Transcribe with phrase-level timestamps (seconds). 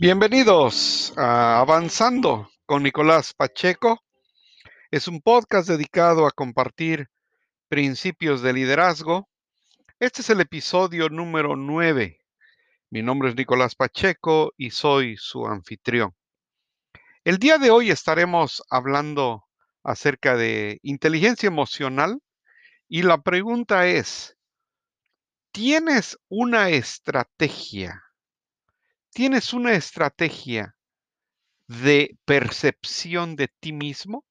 [0.00, 4.00] Bienvenidos a Avanzando con Nicolás Pacheco.
[4.92, 7.08] Es un podcast dedicado a compartir
[7.66, 9.28] principios de liderazgo.
[9.98, 12.16] Este es el episodio número 9.
[12.90, 16.14] Mi nombre es Nicolás Pacheco y soy su anfitrión.
[17.24, 19.46] El día de hoy estaremos hablando
[19.82, 22.20] acerca de inteligencia emocional
[22.88, 24.36] y la pregunta es,
[25.50, 28.04] ¿tienes una estrategia
[29.18, 30.76] ¿Tienes una estrategia
[31.66, 34.24] de percepción de ti mismo?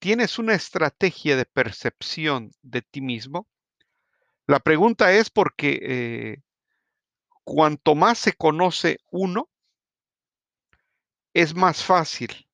[0.00, 3.46] ¿Tienes una estrategia de percepción de ti mismo?
[4.48, 6.42] La pregunta es porque eh,
[7.44, 9.48] cuanto más se conoce uno,
[11.32, 12.48] es más fácil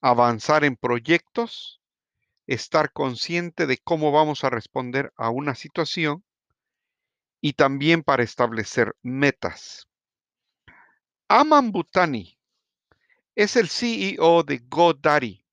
[0.00, 1.82] avanzar en proyectos,
[2.46, 6.22] estar consciente de cómo vamos a responder a una situación
[7.40, 9.88] y también para establecer metas.
[11.28, 12.38] Aman Butani
[13.34, 15.44] es el CEO de GoDaddy.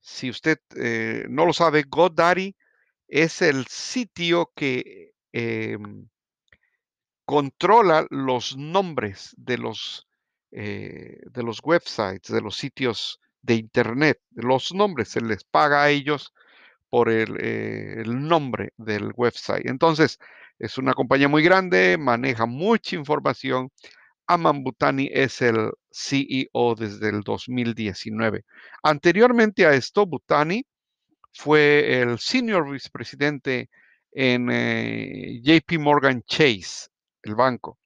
[0.00, 2.54] Si usted eh, no lo sabe, GoDaddy
[3.08, 6.08] es el sitio que em,
[7.24, 10.06] controla los nombres de los,
[10.52, 14.20] eh, de los websites, de los sitios de Internet.
[14.30, 16.32] Los nombres se les paga a ellos
[16.88, 19.66] por el, eh, el nombre del website.
[19.66, 20.18] Entonces,
[20.60, 23.70] es una compañía muy grande, maneja mucha información
[24.30, 28.44] Aman Butani es el CEO desde el 2019.
[28.84, 30.64] Anteriormente a esto, Butani
[31.32, 33.70] fue el senior vicepresidente
[34.12, 36.90] en eh, JP Morgan Chase,
[37.24, 37.80] el banco,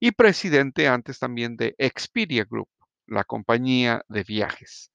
[0.00, 2.70] y presidente antes también de Expedia Group,
[3.06, 4.90] la compañía de viajes.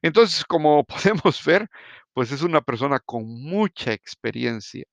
[0.00, 0.84] Entonces, como
[1.24, 1.68] podemos ver,
[2.12, 4.84] pues es una persona con mucha experiencia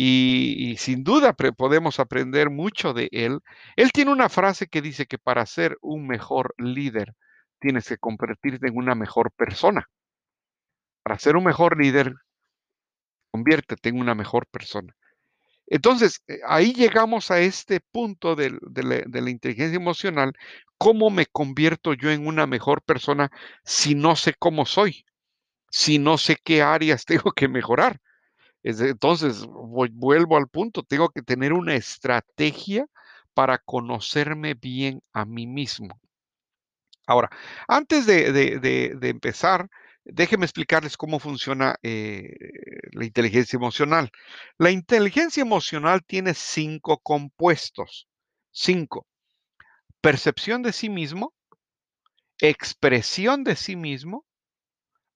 [0.00, 3.40] y, sin duda podemos aprender mucho de él.
[3.74, 7.16] Él tiene una frase que dice que para ser un mejor líder
[7.58, 9.90] tienes que convertirte en una mejor persona.
[11.02, 12.14] Para ser un mejor líder,
[13.32, 14.94] conviértete en una mejor persona.
[15.66, 20.32] Entonces, eh, ahí llegamos a este punto de, de, la, inteligencia emocional.
[20.78, 23.32] ¿Cómo me convierto yo en una mejor persona
[23.64, 25.04] si no sé cómo soy?
[25.70, 28.00] Si no sé qué áreas tengo que mejorar.
[28.68, 32.86] Entonces, vuelvo al punto, tengo que tener una estrategia
[33.32, 35.98] para conocerme bien a mí mismo.
[37.06, 37.30] Ahora,
[37.66, 39.70] antes de, empezar,
[40.04, 42.34] déjenme explicarles cómo funciona eh,
[42.92, 44.10] la inteligencia emocional.
[44.58, 48.06] La inteligencia emocional tiene cinco compuestos.
[48.50, 49.06] Cinco.
[50.02, 51.32] Percepción de sí mismo,
[52.38, 54.26] expresión de sí mismo,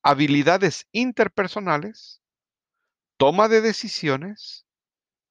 [0.02, 2.21] habilidades interpersonales,
[3.22, 4.66] toma de decisiones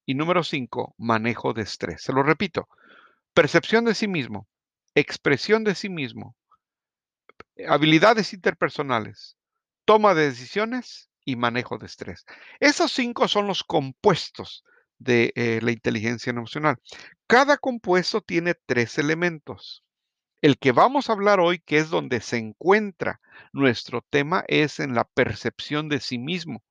[0.06, 2.02] y número cinco, manejo de estrés.
[2.02, 2.70] Se lo repito,
[3.34, 4.48] percepción de sí mismo,
[4.96, 6.38] expresión de sí mismo,
[7.68, 9.36] habilidades interpersonales,
[9.84, 12.24] toma de decisiones y manejo de estrés.
[12.62, 14.64] Esos cinco son los compuestos
[14.98, 16.78] de eh, la inteligencia emocional.
[17.28, 19.84] Cada compuesto tiene tres elementos.
[20.42, 23.20] El que vamos a hablar hoy, que es donde se encuentra
[23.52, 26.64] nuestro tema, es en la percepción de sí mismo.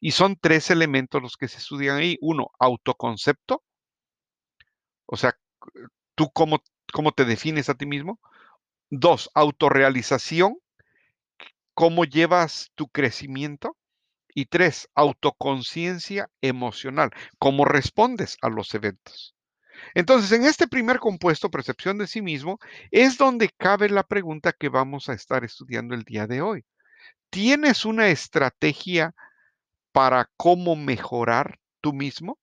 [0.00, 2.18] Y son tres elementos los que se estudian ahí.
[2.20, 3.62] Uno, autoconcepto.
[5.06, 5.36] O sea,
[6.14, 8.20] tú cómo, cómo te defines a ti mismo.
[8.90, 10.56] Dos, autorrealización.
[11.74, 13.76] Cómo llevas tu crecimiento.
[14.34, 17.10] Y tres, autoconciencia emocional.
[17.38, 19.34] Cómo respondes a los eventos.
[19.94, 22.58] Entonces, en este primer compuesto, percepción de sí mismo,
[22.90, 26.64] es donde cabe la pregunta que vamos a estar estudiando el día de hoy.
[27.30, 29.14] ¿Tienes una estrategia
[29.92, 32.38] para cómo mejorar tú mismo?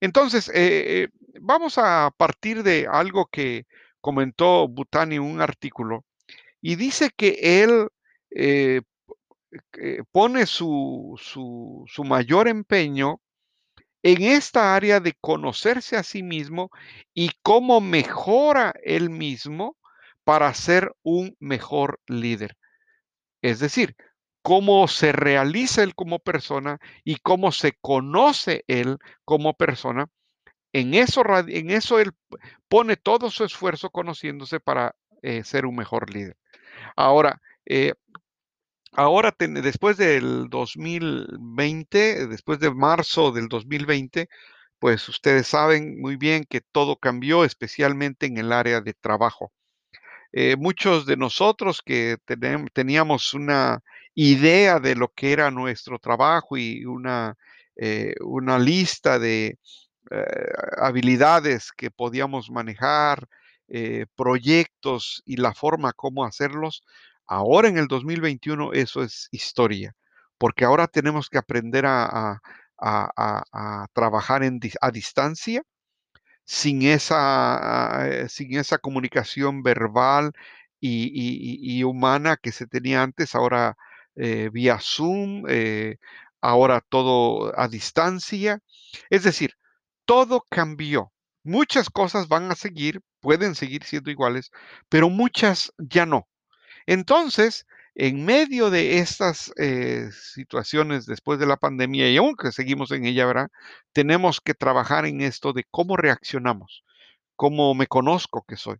[0.00, 1.08] Entonces, eh, eh,
[1.40, 3.66] vamos a partir de algo que
[4.00, 6.04] comentó Butani en un artículo
[6.60, 7.88] y dice que él
[8.30, 8.82] eh,
[10.10, 13.20] pone su, su, mayor empeño
[14.02, 16.70] en esta área de conocerse a sí mismo
[17.14, 19.76] y cómo mejora él mismo
[20.24, 22.56] para ser un mejor líder.
[23.42, 23.94] Es decir,
[24.42, 30.08] cómo se realiza él como persona y cómo se conoce él como persona.
[30.72, 32.12] En eso, en eso él
[32.68, 36.36] pone todo su esfuerzo conociéndose para eh, ser un mejor líder.
[36.96, 37.94] Ahora, eh,
[38.92, 44.28] ahora después del 2020, después de marzo del 2020,
[44.78, 49.52] pues ustedes saben muy bien que todo cambió, especialmente en el área de trabajo.
[50.32, 52.16] Eh, muchos de nosotros que
[52.72, 53.82] teníamos una
[54.14, 57.36] idea de lo que era nuestro trabajo y una,
[57.76, 59.58] eh, una lista de
[60.10, 60.24] eh,
[60.78, 63.28] habilidades que podíamos manejar,
[63.68, 66.84] eh, proyectos y la forma como hacerlos,
[67.26, 69.94] ahora en el 2021 eso es historia,
[70.38, 72.40] porque ahora tenemos que aprender a, a-
[72.78, 75.62] a- a- trabajar en a distancia
[76.44, 80.32] sin esa, sin esa comunicación verbal
[80.80, 83.76] y- y- y humana que se tenía antes, ahora
[84.16, 85.96] eh, vía Zoom, eh,
[86.40, 88.60] ahora todo a distancia.
[89.10, 89.54] Es decir,
[90.04, 91.12] todo cambió.
[91.44, 94.50] Muchas cosas van a seguir, pueden seguir siendo iguales,
[94.88, 96.28] pero muchas ya no.
[96.86, 103.04] Entonces, en medio de estas eh, situaciones después de la pandemia, y aunque seguimos en
[103.04, 103.48] ella, ¿verdad?
[103.92, 106.84] Tenemos que trabajar en esto de cómo reaccionamos,
[107.36, 108.78] cómo me conozco que soy.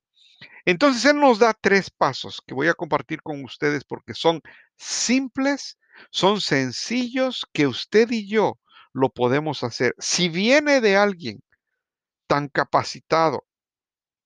[0.64, 4.40] Entonces, Él nos da tres pasos que voy a compartir con ustedes porque son
[4.76, 5.78] simples,
[6.10, 8.58] son sencillos, que usted y yo
[8.92, 9.94] lo podemos hacer.
[9.98, 11.42] Si viene de alguien
[12.26, 13.44] tan capacitado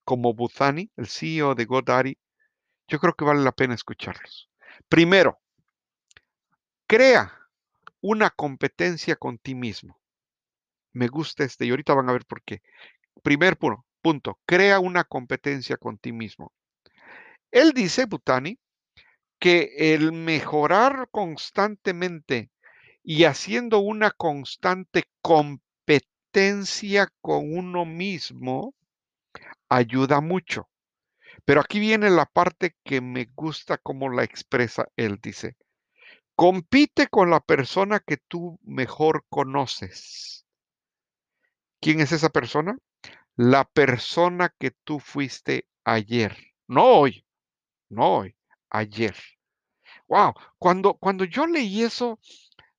[0.03, 2.17] como Buthani, el CEO de GoDaddy,
[2.87, 4.49] yo creo que vale la pena escucharlos.
[4.87, 5.39] Primero,
[6.87, 7.33] crea
[8.01, 9.99] una competencia con ti mismo.
[10.93, 12.61] Me gusta este y ahorita van a ver por qué.
[13.23, 16.53] Primer punto, punto, crea una competencia con ti mismo.
[17.51, 18.57] Él dice, Butani,
[19.37, 22.49] que el mejorar constantemente
[23.03, 28.73] y haciendo una constante competencia con uno mismo
[29.67, 30.69] ayuda mucho.
[31.43, 35.57] Pero aquí viene la parte que me gusta cómo la expresa él, dice.
[36.33, 40.45] Compite con la persona que tú mejor conoces.
[41.81, 42.77] ¿Quién es esa persona?
[43.37, 46.37] La persona que tú fuiste ayer.
[46.67, 47.25] No hoy,
[47.89, 48.35] no hoy,
[48.69, 49.15] ayer.
[50.07, 52.19] Wow, cuando, cuando yo leí eso,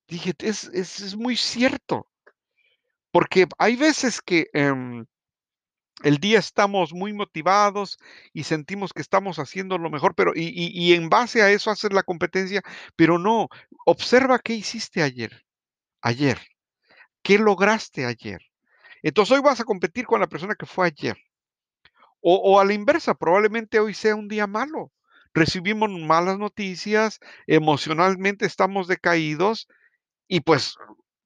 [0.08, 2.08] dije, es, es, es muy cierto,
[3.10, 5.06] porque hay veces que em,
[6.04, 7.98] el día estamos muy motivados
[8.32, 11.70] y sentimos que estamos haciendo lo mejor, pero y, y- y en base a eso
[11.70, 12.62] hacer la competencia,
[12.96, 13.48] pero no,
[13.86, 15.44] observa qué hiciste ayer,
[16.02, 16.38] ayer,
[17.22, 18.42] qué lograste ayer.
[19.02, 21.16] Entonces hoy vas a competir con la persona que fue ayer.
[22.20, 24.92] O, o a la inversa, probablemente hoy sea un día malo.
[25.34, 29.68] Recibimos malas noticias, emocionalmente estamos decaídos
[30.26, 30.76] y pues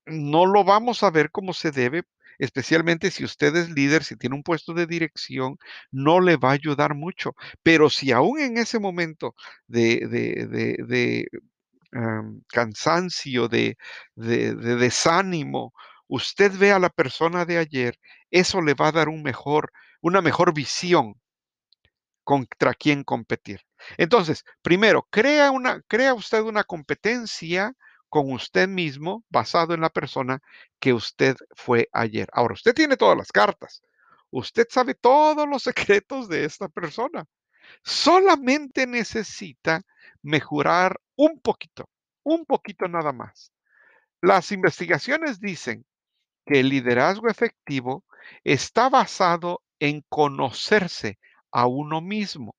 [0.07, 2.03] no lo vamos a ver como se debe,
[2.39, 5.57] especialmente si usted es líder, si tiene un puesto de dirección,
[5.91, 7.35] no le va a ayudar mucho.
[7.63, 9.35] Pero si aún en ese momento
[9.67, 11.29] de, de, de, de,
[12.49, 13.77] cansancio, de
[14.17, 15.73] desánimo,
[16.13, 17.99] usted ve a la persona de ayer,
[18.31, 19.73] eso le va a dar un mejor,
[20.03, 21.15] una mejor visión
[22.23, 23.63] contra quién competir.
[23.97, 25.51] Entonces, primero, crea,
[25.89, 27.73] crea usted una competencia
[28.11, 30.41] con usted mismo basado en la persona
[30.79, 32.29] que usted fue ayer.
[32.35, 33.83] Ahora, usted tiene todas las cartas.
[34.31, 35.63] Usted sabe todos los
[36.03, 37.25] secretos de esta persona.
[37.85, 39.81] Solamente necesita
[40.21, 41.89] mejorar un poquito,
[42.23, 43.51] un poquito nada más.
[44.21, 45.87] Las investigaciones dicen
[46.47, 48.05] que el liderazgo efectivo
[48.45, 51.19] está basado en conocerse
[51.51, 52.55] a uno mismo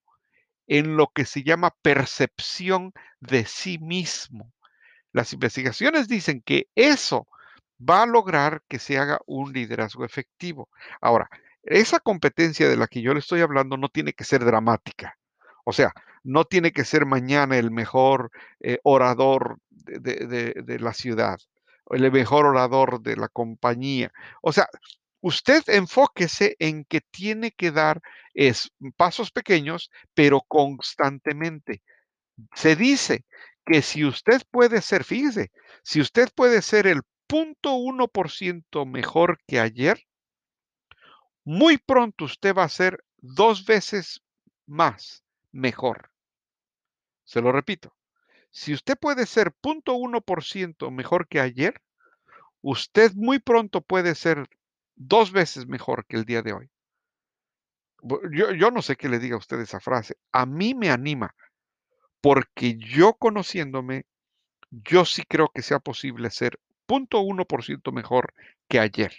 [0.67, 4.51] en lo que se llama percepción de sí mismo.
[5.11, 7.27] Las investigaciones dicen que eso
[7.79, 10.69] va a lograr que se haga un liderazgo efectivo.
[11.01, 11.29] Ahora,
[11.63, 15.17] esa competencia de la que yo le estoy hablando no tiene que ser dramática.
[15.65, 21.37] O sea, no tiene que ser mañana el mejor eh, orador de, la ciudad,
[21.89, 24.11] el mejor orador de la compañía.
[24.41, 24.67] O sea,
[25.21, 28.01] usted enfóquese en que tiene que dar
[28.33, 31.81] es, pasos pequeños, pero constantemente.
[32.55, 33.25] Se dice
[33.65, 35.51] que si usted puede ser, fíjese,
[35.83, 40.03] si usted puede ser el punto uno por ciento mejor que ayer,
[41.45, 44.21] muy pronto usted va a ser dos veces
[44.65, 46.11] más mejor.
[47.23, 47.93] Se lo repito.
[48.53, 51.81] Si usted puede ser punto uno por ciento mejor que ayer,
[52.61, 54.47] usted muy pronto puede ser
[54.95, 56.69] dos veces mejor que el día de hoy.
[58.31, 60.17] Yo no sé qué le diga a usted esa frase.
[60.31, 61.35] A mí me anima
[62.21, 64.05] porque yo conociéndome
[64.71, 68.33] Yo sí creo que sea posible ser 0.1% mejor
[68.69, 69.13] que ayer.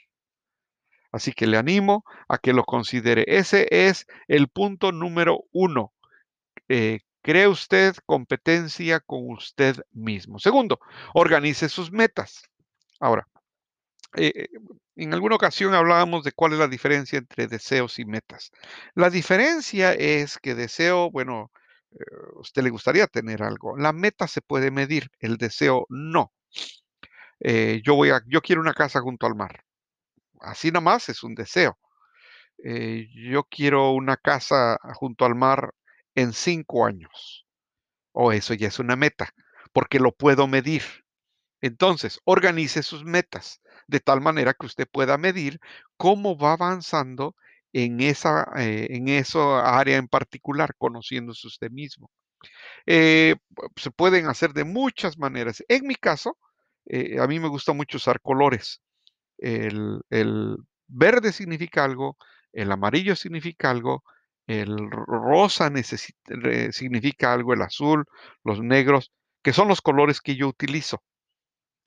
[1.13, 3.25] Así que le animo a que lo considere.
[3.29, 5.93] Ese es el punto número uno.
[6.69, 10.39] Eh, cree usted competencia con usted mismo.
[10.39, 10.79] Segundo,
[11.15, 12.45] organice sus metas.
[13.01, 13.29] Ahora,
[14.17, 14.49] eh, eh,
[14.97, 18.51] en alguna ocasión hablábamos de cuál es la diferencia entre deseos y metas.
[18.95, 21.51] La diferencia es que deseo, bueno,
[21.93, 22.05] eh,
[22.37, 23.77] a usted le gustaría tener algo.
[23.79, 26.33] La meta se puede medir, el deseo no.
[27.41, 29.65] Eh, yo voy a, yo quiero una casa junto al mar.
[30.41, 31.79] Así nomás es un deseo.
[32.65, 35.73] eh, yo quiero una casa junto al mar
[36.15, 37.47] en 5 años.
[38.13, 39.31] O eso ya es una meta,
[39.73, 40.83] porque lo puedo medir.
[41.61, 45.61] Entonces, organice sus metas de tal manera que usted pueda medir
[45.97, 47.35] cómo va avanzando
[47.73, 49.09] en esa, eh, en
[49.65, 52.11] área en particular, conociéndose usted mismo.
[52.87, 53.37] Eh,
[53.77, 55.63] se pueden hacer de muchas maneras.
[55.69, 56.39] En mi caso,
[56.87, 58.81] eh, a mí me gusta mucho usar colores.
[59.39, 60.57] El, el
[60.87, 62.17] verde significa algo,
[62.53, 64.05] el amarillo significa algo,
[64.47, 65.71] el rosa
[66.71, 68.05] significa algo, el azul,
[68.45, 71.03] los negros, que son los colores que yo utilizo.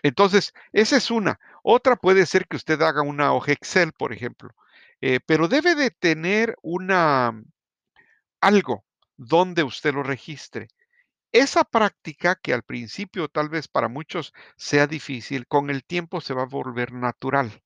[0.04, 1.40] Entonces, esa es una.
[1.64, 4.52] Otra puede ser que usted haga una hoja Excel, por ejemplo,
[5.02, 7.34] eh, pero debe de tener una,
[8.42, 8.86] algo
[9.18, 10.68] donde usted lo registre.
[11.32, 16.34] Esa práctica que al principio tal vez para muchos sea difícil, con el tiempo se
[16.34, 17.64] va a volver natural.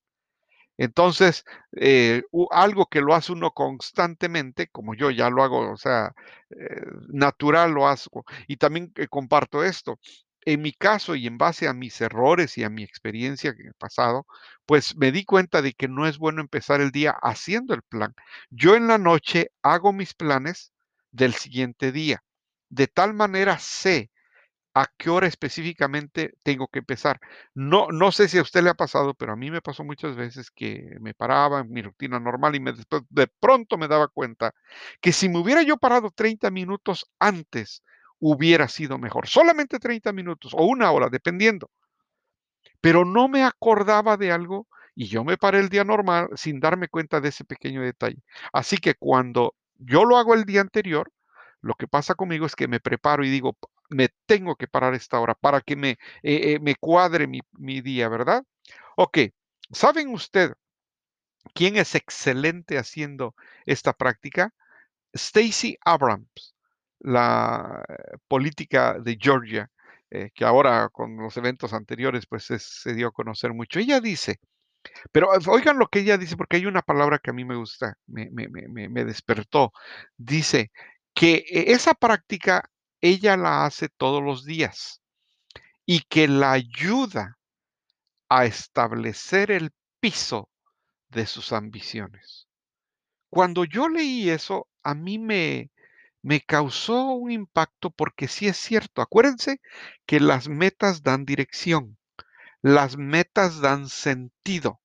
[0.82, 1.44] Entonces,
[1.76, 6.12] eh, algo que lo hace uno constantemente, como yo ya lo hago, o sea,
[6.50, 8.24] eh, natural lo hago.
[8.48, 10.00] Y también eh, comparto esto.
[10.44, 13.74] En mi caso y en base a mis errores y a mi experiencia en el
[13.74, 14.26] pasado,
[14.66, 18.12] pues me di cuenta de que no es bueno empezar el día haciendo el plan.
[18.50, 20.72] Yo en la noche hago mis planes
[21.12, 22.24] del siguiente día.
[22.70, 24.10] De tal manera sé
[24.74, 27.20] a qué hora específicamente tengo que empezar.
[27.54, 30.16] No, no sé si a usted le ha pasado, pero a mí me pasó muchas
[30.16, 32.72] veces que me paraba en mi rutina normal y me,
[33.10, 34.54] de pronto me daba cuenta
[35.00, 37.82] que si me hubiera yo parado 30 minutos antes,
[38.18, 39.26] hubiera sido mejor.
[39.28, 41.70] Solamente 30 minutos o una hora, dependiendo
[42.80, 46.88] pero no me acordaba de algo y yo me paré el día normal sin darme
[46.88, 48.22] cuenta de ese pequeño detalle.
[48.52, 51.10] Así que cuando yo lo hago el día anterior,
[51.60, 54.94] lo que pasa conmigo es que me preparo y digo, "P- me tengo que parar
[54.94, 55.90] esta hora para que me,
[56.22, 58.44] eh, eh, me cuadre mi, mi día, ¿verdad?
[58.96, 59.18] Ok,
[59.72, 60.52] ¿saben usted
[61.54, 63.34] quién es excelente haciendo
[63.66, 64.52] esta práctica?
[65.16, 66.56] Stacey Abrams,
[67.00, 69.70] la eh, política de Georgia,
[70.34, 73.80] que ahora con los eventos anteriores pues es- se dio a conocer mucho.
[73.80, 74.40] Ella dice,
[75.12, 77.96] pero oigan lo que ella dice, porque hay una palabra que a mí me gusta,
[78.06, 79.72] me, me- me- me- despertó.
[80.18, 80.72] Dice
[81.14, 82.70] que esa práctica
[83.02, 85.02] ella la hace todos los días
[85.84, 87.38] y que la ayuda
[88.28, 90.48] a establecer el piso
[91.10, 92.48] de sus ambiciones.
[93.28, 95.70] Cuando yo leí eso, a mí me,
[96.22, 99.02] me causó un impacto porque sí es cierto.
[99.02, 99.60] Acuérdense
[100.06, 101.98] que las metas dan dirección,
[102.62, 104.80] las metas dan sentido.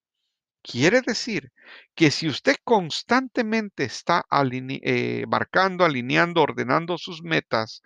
[0.63, 1.53] Quiere decir
[1.95, 7.81] que si usted constantemente está eh, marcando, alineando, ordenando sus metas,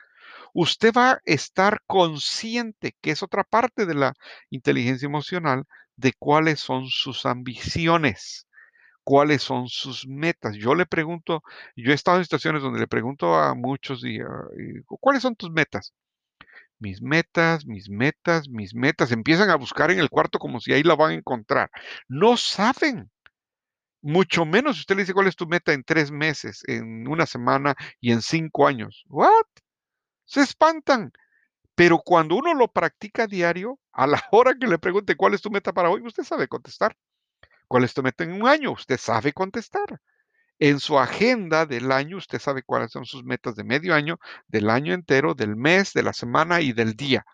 [0.54, 4.14] usted va a estar consciente, que es otra parte de la
[4.50, 8.48] inteligencia emocional, de cuáles son sus ambiciones
[9.04, 10.56] cuáles son sus metas.
[10.58, 11.44] Yo le pregunto,
[11.76, 14.48] yo he estado en situaciones donde le pregunto a muchos ah,
[15.00, 15.94] ¿cuáles son tus metas?
[16.80, 19.12] Mis metas, mis metas, mis metas.
[19.12, 21.70] Empiezan a buscar en el cuarto como si ahí la van a encontrar.
[22.08, 23.12] No saben,
[24.02, 27.26] mucho menos si usted le dice cuál es tu meta en tres meses, en una
[27.26, 29.04] semana y en cinco años.
[29.10, 29.46] ¿What?
[30.32, 31.12] Se espantan.
[31.76, 35.52] Pero cuando uno lo practica diario, a la hora que le pregunte cuál es tu
[35.52, 36.96] meta para hoy, usted sabe contestar.
[37.68, 38.72] ¿Cuál es tu meta en un año?
[38.72, 40.00] Usted sabe contestar.
[40.58, 44.70] En su agenda del año, usted sabe cuáles son sus metas de medio año, del
[44.70, 47.26] año entero, del mes, de la semana y del día.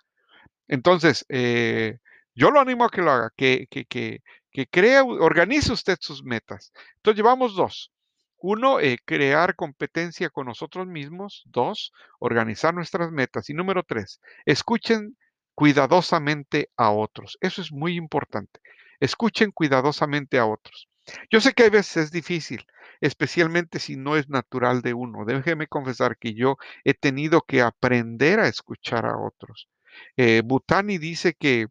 [0.67, 1.99] Entonces, eh,
[2.33, 6.23] yo lo animo a que lo haga, que, que, que, que crea, organice usted sus
[6.23, 6.73] metas.
[6.95, 7.91] Entonces, llevamos dos.
[8.39, 11.43] Uno, eh, crear competencia con nosotros mismos.
[11.45, 13.49] Dos, organizar nuestras metas.
[13.49, 15.17] Y número tres, escuchen
[15.55, 17.37] cuidadosamente a otros.
[17.41, 18.59] Eso es muy importante.
[18.99, 20.87] Escuchen cuidadosamente a otros.
[21.31, 22.65] Yo sé que a veces es difícil,
[23.01, 25.25] especialmente si no es natural de uno.
[25.25, 29.69] Déjeme confesar que yo he tenido que aprender a escuchar a otros.
[30.15, 31.67] Eh, Butani dice que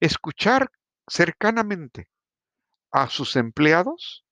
[0.00, 0.70] escuchar
[1.06, 2.08] cercanamente
[2.90, 4.24] a sus empleados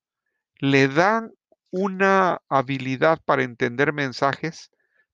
[0.58, 1.32] le dan
[1.72, 4.70] una habilidad para entender mensajes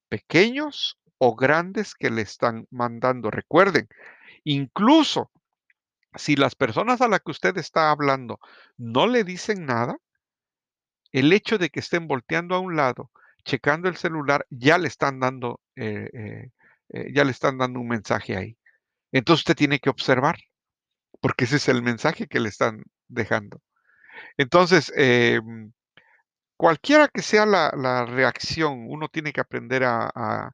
[0.08, 3.30] pequeños o grandes que le están mandando.
[3.30, 3.88] Recuerden,
[4.44, 5.30] incluso
[6.14, 8.40] si las personas a las que usted está hablando
[8.76, 9.96] no le dicen nada,
[11.12, 13.10] el hecho de que estén volteando a un lado,
[13.44, 16.50] checando el celular, ya le están dando, eh, eh,
[16.90, 18.58] eh, ya le están dando un mensaje ahí.
[19.12, 20.36] Entonces usted tiene que observar,
[21.20, 23.62] porque ese es el mensaje que le están dejando.
[24.36, 25.72] Entonces, em,
[26.58, 30.52] cualquiera que sea la, reacción, uno tiene que aprender a,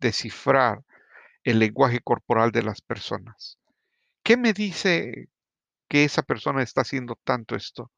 [0.00, 0.82] descifrar
[1.44, 3.58] el lenguaje corporal de las personas.
[4.22, 5.28] ¿Qué me dice?
[5.88, 7.90] qué esa persona está haciendo tanto esto?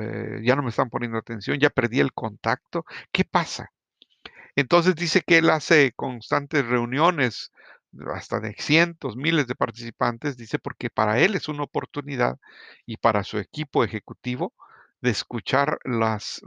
[0.00, 2.84] Eh, ya no me están poniendo atención, ya perdí el contacto.
[3.12, 3.70] ¿Qué pasa?
[4.56, 7.52] Entonces dice que él hace constantes reuniones,
[8.14, 12.38] hasta de cientos, miles de participantes, dice, porque para él es una oportunidad
[12.86, 14.54] y para su equipo ejecutivo
[15.00, 16.42] de escuchar las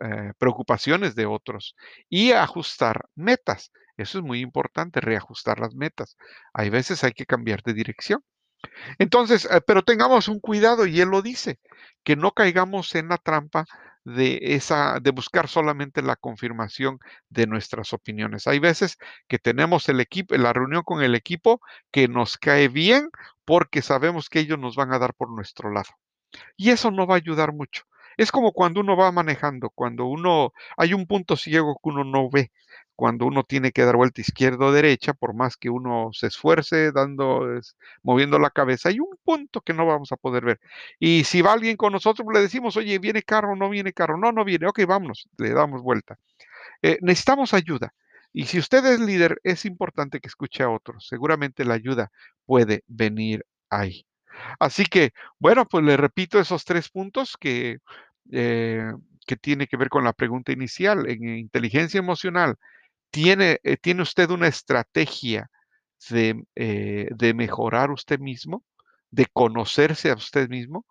[0.00, 1.76] eh, preocupaciones de otros
[2.08, 3.72] y ajustar metas.
[3.96, 6.16] Eso es muy importante, reajustar las metas.
[6.52, 8.22] Hay veces hay que cambiar de dirección.
[8.98, 11.58] Entonces, eh, pero tengamos un cuidado y él lo dice,
[12.02, 13.66] que no caigamos en la trampa
[14.04, 16.98] de esa de buscar solamente la confirmación
[17.30, 18.46] de nuestras opiniones.
[18.46, 23.08] Hay veces que tenemos el equipo la reunión con el equipo que nos cae bien
[23.44, 25.88] porque sabemos que ellos nos van a dar por nuestro lado.
[26.56, 27.84] Y eso no va a ayudar mucho.
[28.16, 32.30] Es como cuando uno va manejando, cuando uno hay un punto ciego que uno no
[32.30, 32.52] ve,
[32.96, 36.92] cuando uno tiene que dar vuelta izquierda o derecha, por más que uno se esfuerce
[36.92, 37.42] dando,
[38.02, 40.60] moviendo la cabeza, hay un punto que no vamos a poder ver.
[40.98, 44.16] Y si va alguien con nosotros, le decimos, oye, ¿viene carro o no viene carro?
[44.18, 46.18] No, no viene, ok, vámonos, le damos vuelta.
[46.82, 47.94] Eh, necesitamos ayuda.
[48.32, 51.06] Y si usted es líder, es importante que escuche a otros.
[51.08, 52.10] Seguramente la ayuda
[52.46, 54.06] puede venir ahí.
[54.58, 57.78] Así que, bueno, pues le repito esos tres puntos que,
[58.32, 58.92] eh,
[59.26, 61.08] que tiene que ver con la pregunta inicial.
[61.08, 62.56] En inteligencia emocional,
[63.14, 65.48] ¿tiene, eh, ¿tiene usted una estrategia
[66.10, 68.64] de, eh, de, mejorar usted mismo,
[69.10, 70.84] de conocerse a usted mismo?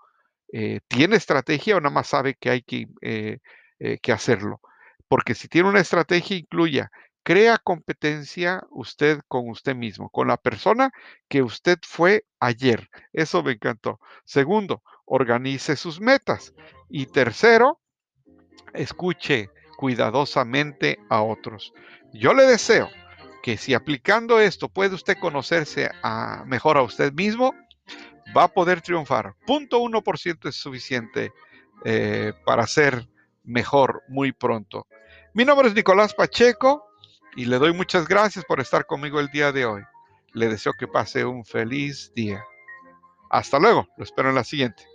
[0.88, 2.88] ¿Tiene estrategia o nada más sabe que hay que,
[4.02, 4.62] que hacerlo?
[5.08, 6.92] Porque si tiene una estrategia, incluya
[7.26, 10.92] Crea competencia usted con usted mismo, con la persona
[11.30, 12.90] que usted fue ayer.
[13.14, 14.02] Eso me encantó.
[14.26, 16.54] Segundo, organice sus metas.
[16.90, 17.80] Y tercero,
[18.74, 21.74] escuche cuidadosamente a otros.
[22.14, 22.90] Yo le deseo
[23.42, 27.56] que si aplicando esto puede usted conocerse a, mejor a usted mismo,
[28.36, 29.36] va a poder triunfar.
[29.48, 31.34] Punto 1% es suficiente
[31.84, 33.10] eh, para ser
[33.44, 34.88] mejor muy pronto.
[35.34, 36.86] Mi nombre es Nicolás Pacheco
[37.36, 39.82] y le doy muchas gracias por estar conmigo el día de hoy.
[40.34, 42.44] Le deseo que pase un feliz día.
[43.32, 44.93] Hasta luego, lo espero en la siguiente.